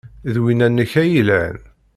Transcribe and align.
D 0.33 0.35
winna-nnek 0.43 0.91
ay 1.01 1.09
yelhan. 1.13 1.57